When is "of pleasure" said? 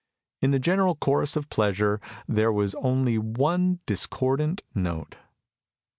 1.35-2.01